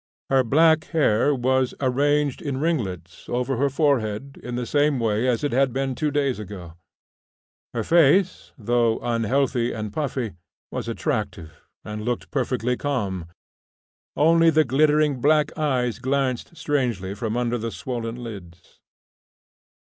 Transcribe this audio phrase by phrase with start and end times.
[0.31, 5.43] Her black hair was arranged in ringlets over her forehead in the same way as
[5.43, 6.73] it had been two days ago;
[7.75, 10.31] her face, though unhealthy and puffy,
[10.71, 11.53] was attractive,
[11.85, 13.27] and looked perfectly calm,
[14.15, 18.79] only the glittering black eyes glanced strangely from under the swollen lids.